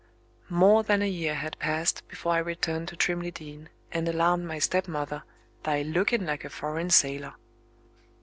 More 0.49 0.81
than 0.81 1.03
a 1.03 1.07
year 1.07 1.35
had 1.35 1.59
passed 1.59 2.07
before 2.07 2.31
I 2.33 2.39
returned 2.39 2.87
to 2.87 2.95
Trimley 2.95 3.29
Deen, 3.29 3.69
and 3.91 4.09
alarmed 4.09 4.45
my 4.45 4.57
stepmother 4.57 5.21
by 5.61 5.83
"looking 5.83 6.25
like 6.25 6.43
a 6.43 6.49
foreign 6.49 6.89
sailor." 6.89 7.35